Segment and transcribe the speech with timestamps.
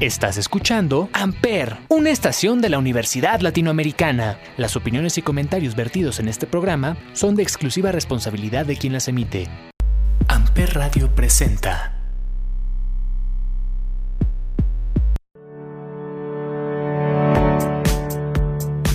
[0.00, 4.38] Estás escuchando Amper, una estación de la Universidad Latinoamericana.
[4.56, 9.08] Las opiniones y comentarios vertidos en este programa son de exclusiva responsabilidad de quien las
[9.08, 9.46] emite.
[10.26, 11.98] Amper Radio presenta.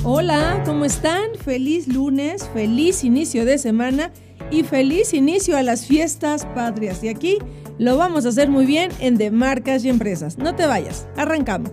[0.04, 1.36] Hola, ¿cómo están?
[1.36, 4.12] Feliz lunes, feliz inicio de semana
[4.50, 7.04] y feliz inicio a las fiestas patrias.
[7.04, 7.38] Y aquí
[7.78, 10.38] lo vamos a hacer muy bien en De Marcas y Empresas.
[10.38, 11.72] No te vayas, arrancamos.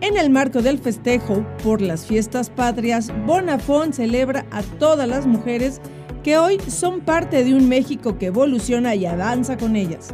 [0.00, 5.80] En el marco del festejo por las fiestas patrias, Bonafont celebra a todas las mujeres
[6.22, 10.08] que hoy son parte de un México que evoluciona y avanza con ellas.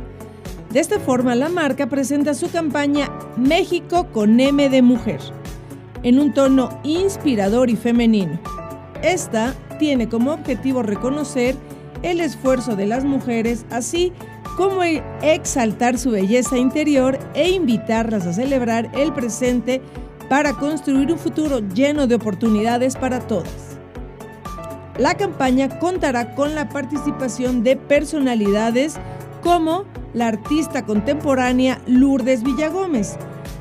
[0.72, 5.20] De esta forma, la marca presenta su campaña México con M de Mujer,
[6.04, 8.40] en un tono inspirador y femenino.
[9.02, 11.56] Esta tiene como objetivo reconocer
[12.02, 14.12] el esfuerzo de las mujeres, así
[14.56, 14.82] como
[15.22, 19.80] exaltar su belleza interior e invitarlas a celebrar el presente
[20.28, 23.78] para construir un futuro lleno de oportunidades para todas.
[24.98, 28.96] La campaña contará con la participación de personalidades
[29.42, 33.16] como la artista contemporánea Lourdes Villagómez,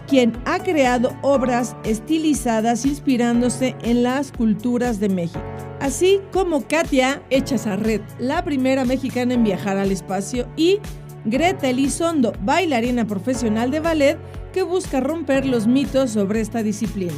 [0.05, 8.02] quien ha creado obras estilizadas inspirándose en las culturas de México así como Katia Echazarret,
[8.19, 10.80] la primera mexicana en viajar al espacio, y
[11.25, 14.17] Greta Elizondo, bailarina profesional de ballet
[14.53, 17.13] que busca romper los mitos sobre esta disciplina.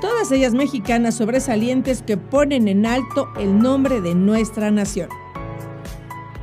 [0.00, 5.10] Todas ellas mexicanas sobresalientes que ponen en alto el nombre de nuestra nación.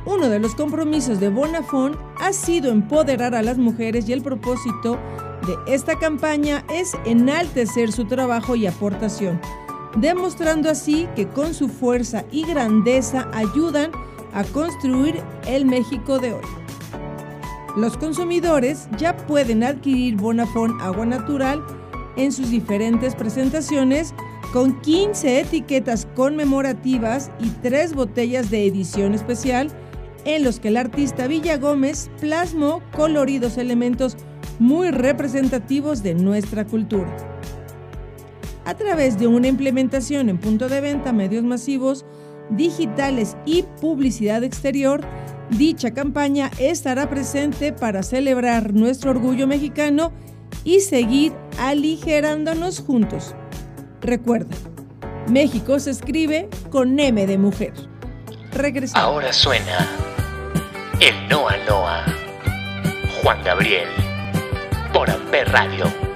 [0.06, 4.98] Uno de los compromisos de Bonafont ha sido empoderar a las mujeres y el propósito
[5.46, 9.40] de esta campaña es enaltecer su trabajo y aportación
[9.96, 13.90] demostrando así que con su fuerza y grandeza ayudan
[14.32, 16.42] a construir el México de hoy.
[17.76, 21.62] Los consumidores ya pueden adquirir Bonafont agua natural
[22.16, 24.14] en sus diferentes presentaciones
[24.52, 29.70] con 15 etiquetas conmemorativas y 3 botellas de edición especial
[30.24, 34.16] en los que el artista Villa Gómez plasmó coloridos elementos
[34.58, 37.27] muy representativos de nuestra cultura
[38.68, 42.04] a través de una implementación en punto de venta, medios masivos,
[42.50, 45.00] digitales y publicidad exterior,
[45.48, 50.12] dicha campaña estará presente para celebrar nuestro orgullo mexicano
[50.64, 53.34] y seguir aligerándonos juntos.
[54.02, 54.54] Recuerda,
[55.30, 57.72] México se escribe con M de mujer.
[58.52, 59.02] Regresamos.
[59.02, 59.88] Ahora suena
[61.00, 62.04] el Noa Noa.
[63.22, 63.88] Juan Gabriel
[64.92, 66.07] por Amper Radio.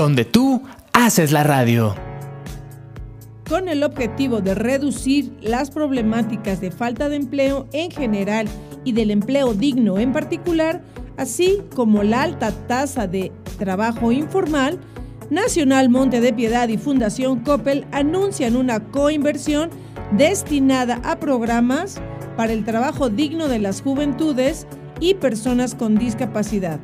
[0.00, 0.62] Donde tú
[0.94, 1.94] haces la radio.
[3.46, 8.48] Con el objetivo de reducir las problemáticas de falta de empleo en general
[8.82, 10.80] y del empleo digno en particular,
[11.18, 14.78] así como la alta tasa de trabajo informal,
[15.28, 19.68] Nacional Monte de Piedad y Fundación Coppel anuncian una coinversión
[20.12, 22.00] destinada a programas
[22.38, 24.66] para el trabajo digno de las juventudes
[24.98, 26.80] y personas con discapacidad,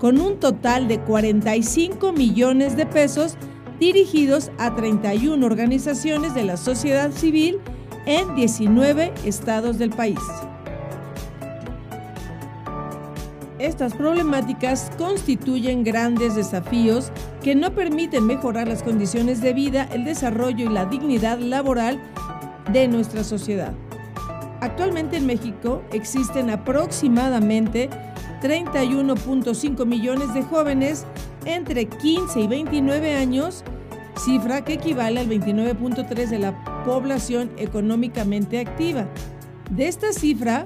[0.00, 3.36] con un total de 45 millones de pesos
[3.78, 7.60] dirigidos a 31 organizaciones de la sociedad civil
[8.06, 10.18] en 19 estados del país.
[13.58, 17.12] Estas problemáticas constituyen grandes desafíos
[17.42, 22.00] que no permiten mejorar las condiciones de vida, el desarrollo y la dignidad laboral
[22.72, 23.74] de nuestra sociedad.
[24.62, 27.90] Actualmente en México existen aproximadamente
[28.40, 31.06] 31.5 millones de jóvenes
[31.44, 33.64] entre 15 y 29 años,
[34.16, 39.06] cifra que equivale al 29.3 de la población económicamente activa.
[39.70, 40.64] De esta cifra,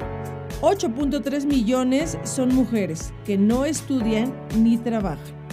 [0.61, 5.45] 8.3 millones son mujeres que no estudian ni trabajan.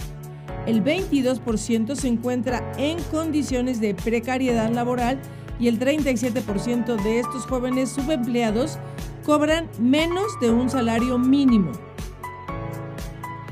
[0.66, 5.20] El 22% se encuentra en condiciones de precariedad laboral
[5.58, 8.78] y el 37% de estos jóvenes subempleados
[9.24, 11.72] cobran menos de un salario mínimo.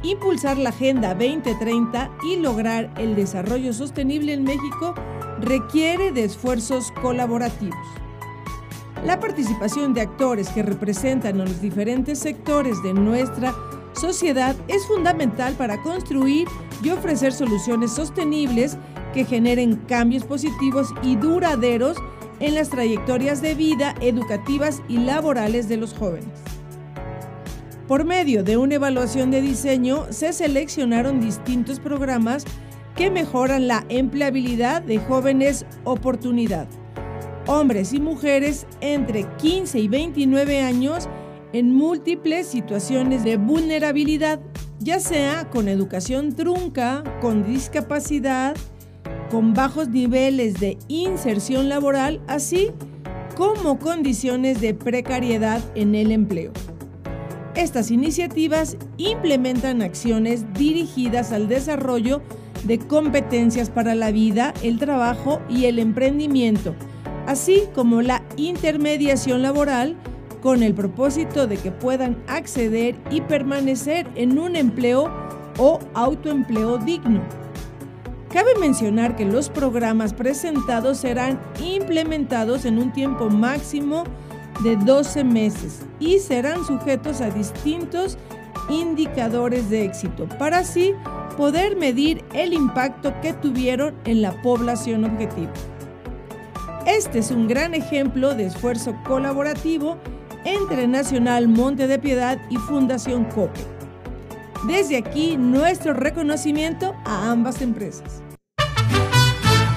[0.03, 4.95] Impulsar la Agenda 2030 y lograr el desarrollo sostenible en México
[5.41, 7.77] requiere de esfuerzos colaborativos.
[9.05, 13.55] La participación de actores que representan a los diferentes sectores de nuestra
[13.93, 16.49] sociedad es fundamental para construir
[16.83, 18.79] y ofrecer soluciones sostenibles
[19.13, 21.99] que generen cambios positivos y duraderos
[22.41, 26.60] en las trayectorias de vida educativas y laborales de los jóvenes.
[27.91, 32.45] Por medio de una evaluación de diseño se seleccionaron distintos programas
[32.95, 36.69] que mejoran la empleabilidad de jóvenes oportunidad
[37.49, 41.09] hombres y mujeres entre 15 y 29 años
[41.53, 44.39] en múltiples situaciones de vulnerabilidad,
[44.79, 48.55] ya sea con educación trunca, con discapacidad,
[49.33, 52.71] con bajos niveles de inserción laboral, así
[53.37, 56.53] como condiciones de precariedad en el empleo.
[57.61, 62.23] Estas iniciativas implementan acciones dirigidas al desarrollo
[62.65, 66.75] de competencias para la vida, el trabajo y el emprendimiento,
[67.27, 69.95] así como la intermediación laboral
[70.41, 75.13] con el propósito de que puedan acceder y permanecer en un empleo
[75.59, 77.21] o autoempleo digno.
[78.33, 84.05] Cabe mencionar que los programas presentados serán implementados en un tiempo máximo
[84.63, 88.19] 12 meses y serán sujetos a distintos
[88.69, 90.95] indicadores de éxito para así
[91.37, 95.51] poder medir el impacto que tuvieron en la población objetivo.
[96.87, 99.99] Este es un gran ejemplo de esfuerzo colaborativo
[100.45, 103.61] entre Nacional Monte de Piedad y Fundación COPE.
[104.67, 108.23] Desde aquí, nuestro reconocimiento a ambas empresas.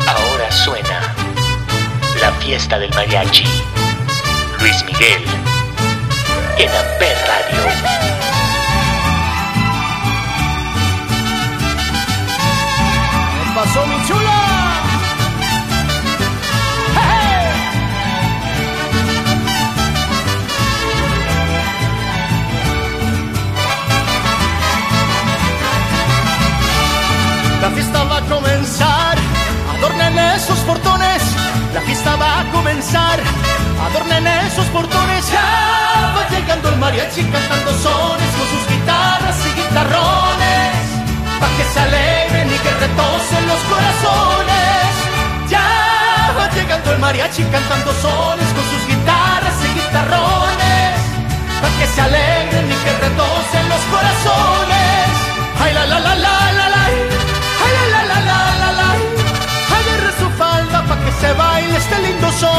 [0.08, 1.16] Ahora suena
[2.20, 3.46] la fiesta del mariachi.
[4.64, 5.22] Luis Miguel
[6.58, 7.64] en Amper Radio.
[13.44, 14.40] ¿Qué pasó, mi chula?
[27.62, 29.18] La fiesta va a comenzar,
[29.78, 31.22] adornen esos portones.
[31.74, 32.33] La fiesta va
[32.82, 35.32] adornen esos portones.
[35.32, 40.74] Ya va llegando el mariachi cantando sones con sus guitarras y guitarrones.
[41.40, 44.90] Pa' que se alegren y que retosen los corazones.
[45.50, 50.94] Ya va llegando el mariachi cantando sones con sus guitarras y guitarrones.
[51.62, 55.06] Pa' que se alegren y que retosen los corazones.
[55.62, 56.73] Ay, la, la, la, la, la,
[61.22, 62.50] se baile este lindo son.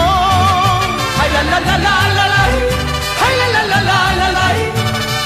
[1.21, 2.43] Ay, la, la, la, la, la, la.
[3.25, 4.47] Ay, la, la, la, la, la, la.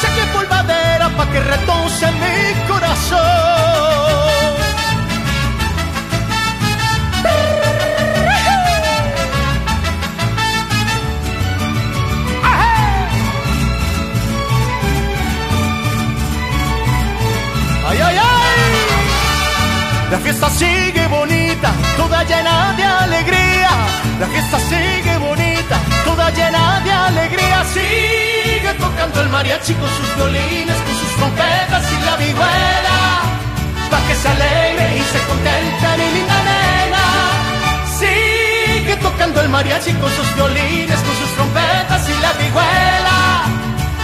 [0.00, 4.07] Saque polvadera pa' que retose mi corazón.
[20.18, 23.70] La fiesta sigue bonita, toda llena de alegría.
[24.18, 27.64] La fiesta sigue bonita, toda llena de alegría.
[27.72, 32.98] Sigue tocando el mariachi con sus violines, con sus trompetas y la vihuela.
[33.90, 37.04] Pa' que se alegre se contente mi linda nena.
[38.00, 43.18] Sigue tocando el mariachi con sus violines, con sus trompetas y la vihuela.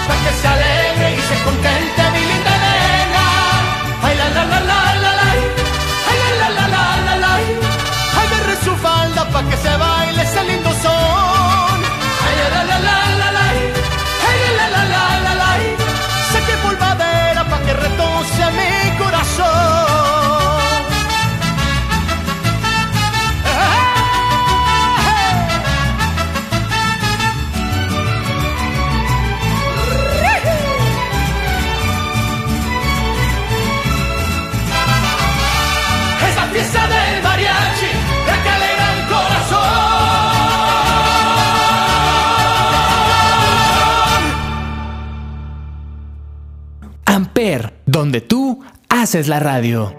[0.06, 2.34] Para que se alegre y se contente mi linda
[9.35, 10.63] pa' que se baile ese lindo
[49.14, 49.94] haces la radio.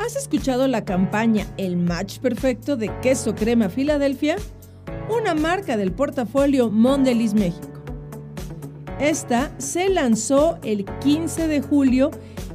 [0.00, 4.34] ¿Has escuchado la campaña El Match Perfecto de Queso Crema Filadelfia?
[5.08, 7.68] Una marca del portafolio Mondelez México.
[8.98, 12.10] Esta se lanzó el 15 de julio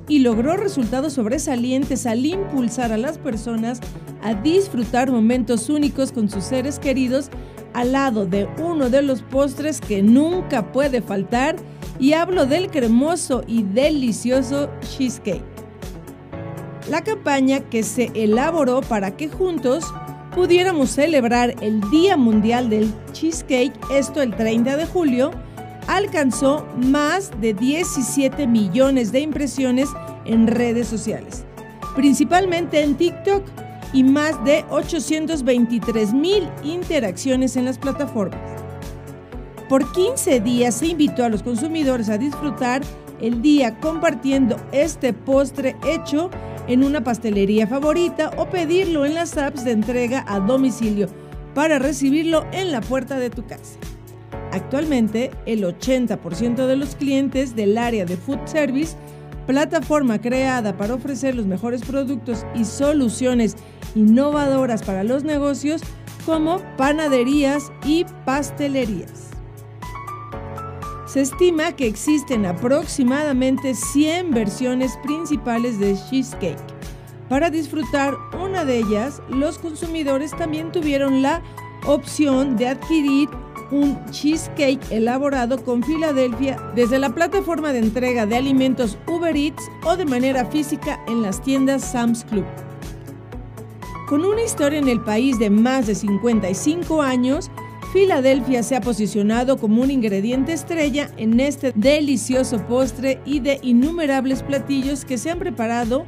[0.09, 3.79] y logró resultados sobresalientes al impulsar a las personas
[4.21, 7.29] a disfrutar momentos únicos con sus seres queridos
[7.71, 11.55] al lado de uno de los postres que nunca puede faltar
[11.99, 15.43] y hablo del cremoso y delicioso cheesecake.
[16.89, 19.85] La campaña que se elaboró para que juntos
[20.35, 25.31] pudiéramos celebrar el Día Mundial del Cheesecake, esto el 30 de julio,
[25.87, 29.89] alcanzó más de 17 millones de impresiones
[30.25, 31.45] en redes sociales,
[31.95, 33.43] principalmente en TikTok
[33.93, 38.64] y más de 823 mil interacciones en las plataformas.
[39.69, 42.83] Por 15 días se invitó a los consumidores a disfrutar
[43.19, 46.29] el día compartiendo este postre hecho
[46.67, 51.07] en una pastelería favorita o pedirlo en las apps de entrega a domicilio
[51.55, 53.79] para recibirlo en la puerta de tu casa.
[54.51, 58.95] Actualmente, el 80% de los clientes del área de food service,
[59.47, 63.55] plataforma creada para ofrecer los mejores productos y soluciones
[63.95, 65.81] innovadoras para los negocios
[66.25, 69.34] como panaderías y pastelerías.
[71.15, 76.59] Se estima que existen aproximadamente 100 versiones principales de cheesecake.
[77.29, 81.41] Para disfrutar una de ellas, los consumidores también tuvieron la
[81.85, 83.29] opción de adquirir
[83.71, 89.95] un cheesecake elaborado con Filadelfia desde la plataforma de entrega de alimentos Uber Eats o
[89.95, 92.43] de manera física en las tiendas Sam's Club.
[94.09, 97.49] Con una historia en el país de más de 55 años,
[97.95, 104.43] Filadelfia se ha posicionado como un ingrediente estrella en este delicioso postre y de innumerables
[104.43, 106.03] platillos que se han preparado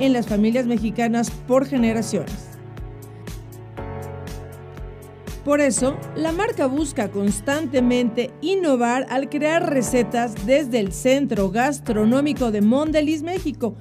[0.00, 2.58] en las familias mexicanas por generaciones.
[5.42, 12.60] Por eso, la marca busca constantemente innovar al crear recetas desde el Centro Gastronómico de
[12.60, 13.76] Mondelez, México,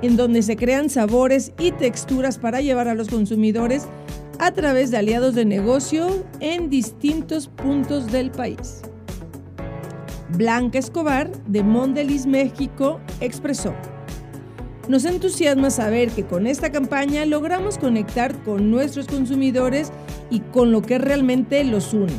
[0.00, 3.86] en donde se crean sabores y texturas para llevar a los consumidores
[4.38, 8.82] a través de aliados de negocio en distintos puntos del país.
[10.36, 13.74] Blanca Escobar, de Mondelez, México, expresó.
[14.88, 19.92] Nos entusiasma saber que con esta campaña logramos conectar con nuestros consumidores
[20.30, 22.12] y con lo que realmente los une.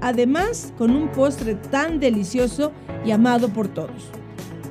[0.00, 2.72] Además, con un postre tan delicioso
[3.04, 4.10] y amado por todos.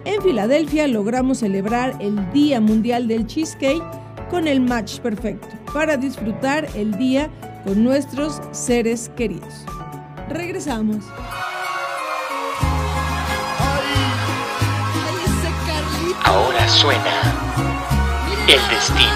[0.04, 3.84] En Filadelfia logramos celebrar el Día Mundial del Cheesecake
[4.32, 7.30] con el match perfecto para disfrutar el día
[7.66, 9.66] con nuestros seres queridos.
[10.30, 11.04] Regresamos.
[16.24, 17.22] Ahora suena
[18.48, 19.10] El Destino.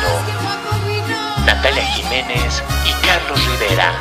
[1.46, 3.94] Natalia Jiménez y Carlos Rivera.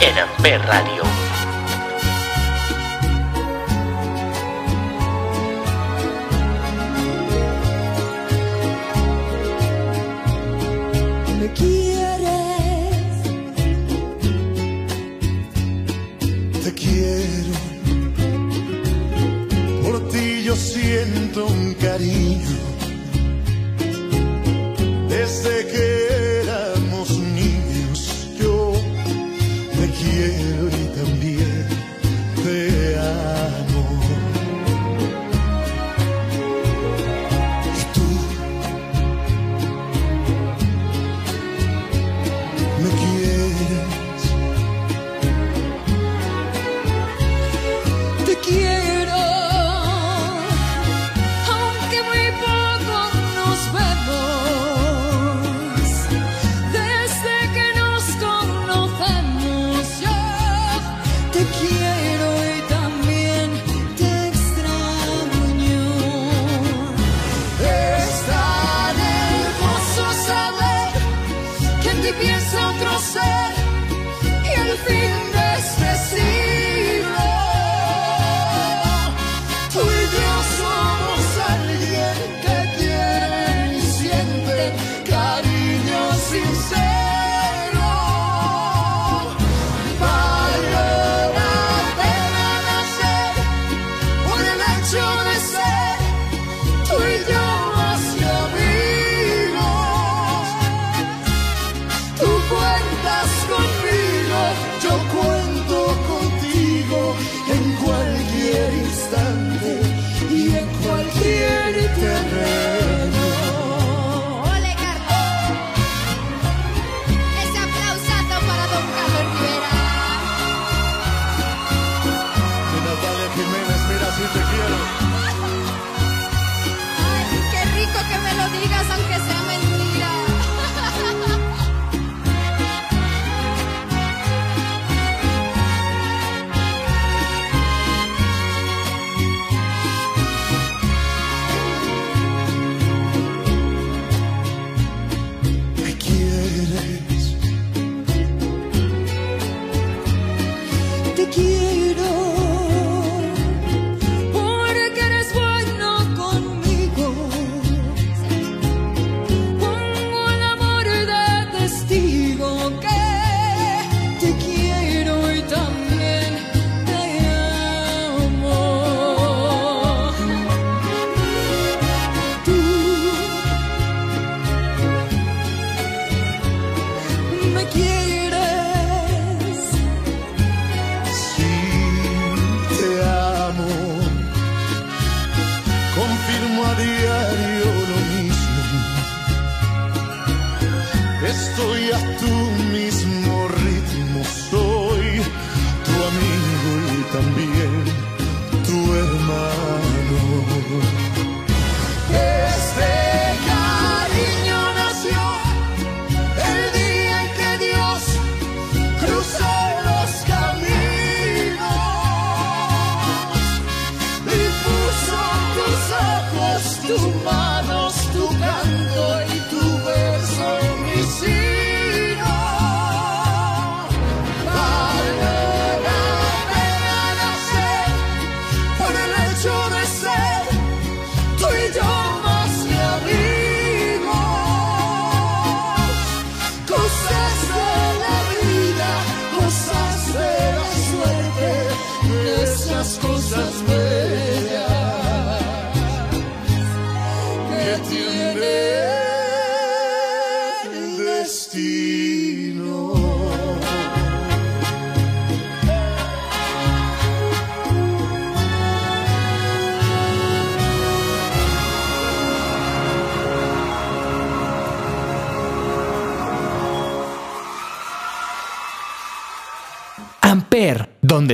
[0.00, 1.23] En Amper Radio.
[11.44, 13.06] Me quieres,
[16.64, 17.54] te quiero.
[19.82, 22.56] Por ti yo siento un cariño.
[25.08, 25.93] Desde que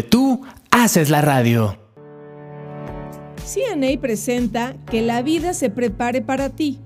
[0.02, 1.76] tú haces la radio.
[3.44, 6.78] CNA presenta Que la vida se prepare para ti.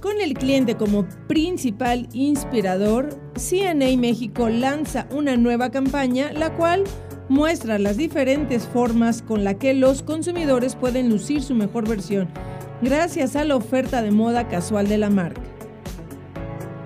[0.00, 6.84] Con el cliente como principal inspirador, CNA México lanza una nueva campaña, la cual
[7.28, 12.28] muestra las diferentes formas con las que los consumidores pueden lucir su mejor versión,
[12.80, 15.57] gracias a la oferta de moda casual de la marca.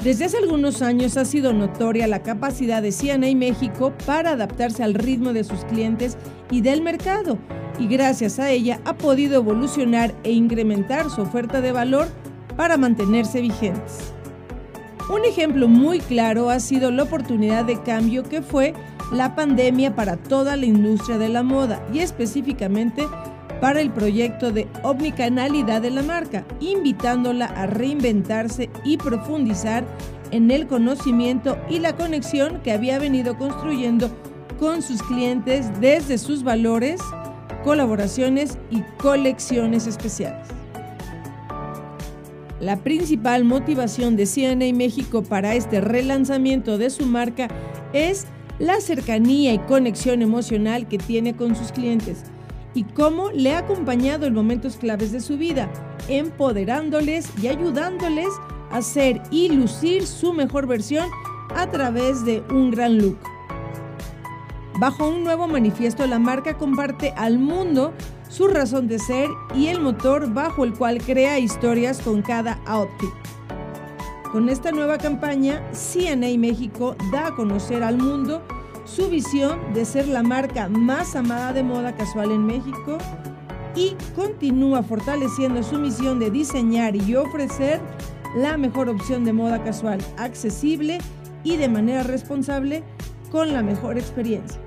[0.03, 4.95] Desde hace algunos años ha sido notoria la capacidad de CNA México para adaptarse al
[4.95, 6.17] ritmo de sus clientes
[6.51, 7.39] y del mercado,
[7.79, 12.09] y gracias a ella ha podido evolucionar e incrementar su oferta de valor
[12.57, 14.13] para mantenerse vigentes.
[15.09, 18.75] Un ejemplo muy claro ha sido la oportunidad de cambio que fue
[19.13, 23.07] la pandemia para toda la industria de la moda y específicamente
[23.63, 29.85] para el proyecto de omnicanalidad de la marca, invitándola a reinventarse y profundizar
[30.33, 34.11] en el conocimiento y la conexión que había venido construyendo
[34.59, 37.01] con sus clientes desde sus valores,
[37.63, 40.49] colaboraciones y colecciones especiales.
[42.59, 47.47] La principal motivación de CNA México para este relanzamiento de su marca
[47.93, 48.27] es
[48.59, 52.25] la cercanía y conexión emocional que tiene con sus clientes
[52.75, 55.71] y cómo le ha acompañado en momentos claves de su vida,
[56.09, 58.29] empoderándoles y ayudándoles
[58.71, 61.09] a ser y lucir su mejor versión
[61.55, 63.19] a través de un gran look.
[64.79, 67.93] Bajo un nuevo manifiesto, la marca comparte al mundo
[68.29, 73.11] su razón de ser y el motor bajo el cual crea historias con cada outfit.
[74.33, 78.43] Con esta nueva campaña, CNA México da a conocer al mundo
[78.95, 82.99] su visión de ser la marca más amada de moda casual en México
[83.75, 87.81] y continúa fortaleciendo su misión de diseñar y ofrecer
[88.37, 90.99] la mejor opción de moda casual accesible
[91.43, 92.85] y de manera responsable
[93.31, 94.61] con la mejor experiencia.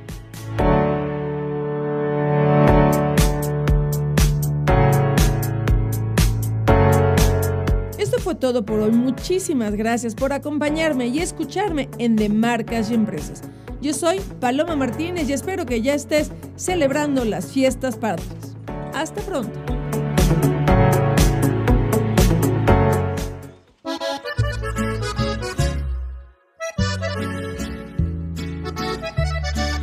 [8.38, 8.92] Todo por hoy.
[8.92, 13.42] Muchísimas gracias por acompañarme y escucharme en De Marcas y Empresas.
[13.82, 18.56] Yo soy Paloma Martínez y espero que ya estés celebrando las fiestas patrias.
[18.94, 19.60] Hasta pronto.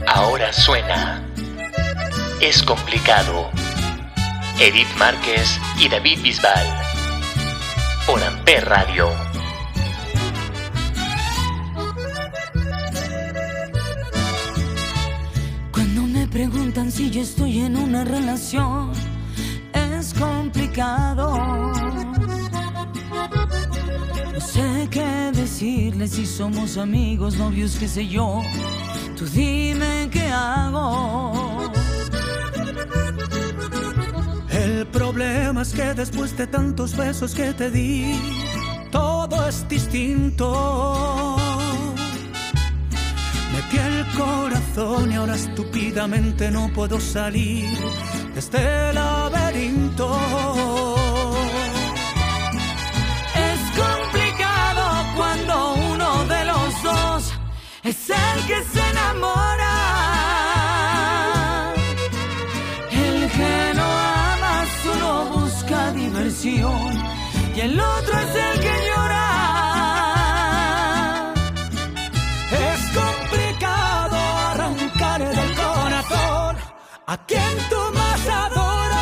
[0.07, 1.25] Ahora suena.
[2.41, 3.51] Es complicado.
[4.61, 6.88] Edith Márquez y David Bisbal.
[8.57, 9.11] Radio.
[15.71, 18.93] Cuando me preguntan si yo estoy en una relación,
[19.75, 21.37] es complicado.
[24.33, 28.41] No sé qué decirles si somos amigos, novios, qué sé yo.
[29.15, 31.48] Tú dime qué hago.
[34.79, 38.15] El problema es que después de tantos besos que te di,
[38.93, 41.37] todo es distinto.
[43.53, 47.77] Metí el corazón y ahora estúpidamente no puedo salir
[48.35, 50.17] de este laberinto.
[67.69, 69.29] El otro es el que llora.
[72.69, 74.17] Es complicado
[74.51, 76.57] arrancar del corazón
[77.07, 78.99] a quien tú más adoras.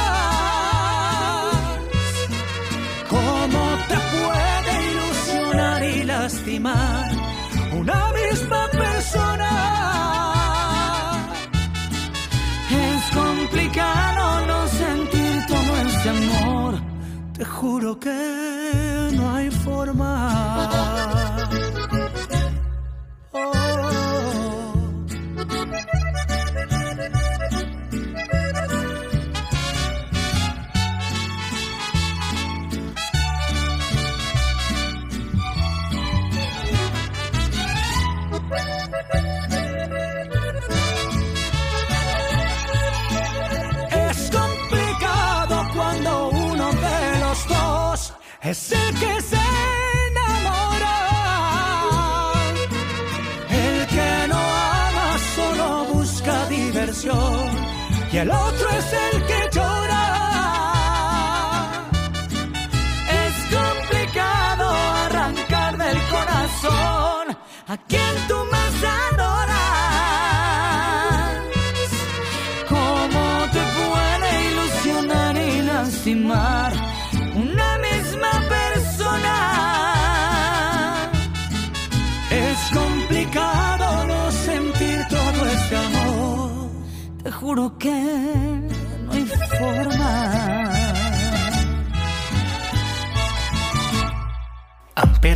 [3.14, 7.10] ¿Cómo te puede ilusionar y lastimar
[7.80, 9.25] una misma persona?
[17.86, 18.65] Juro que
[57.04, 59.35] y el otro es el que